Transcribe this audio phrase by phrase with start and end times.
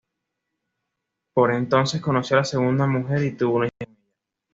[1.31, 3.99] Por entonces conoció a su segunda mujer y tuvo una hija con ella.